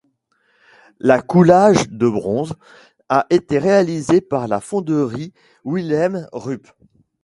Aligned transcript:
La 0.99 1.21
coulage 1.21 1.87
de 1.91 2.07
bronze 2.09 2.55
a 3.07 3.27
été 3.29 3.59
réalisé 3.59 4.19
par 4.19 4.47
la 4.47 4.59
fonderie 4.59 5.31
Wilhelm 5.63 6.27
Rupp. 6.33 6.71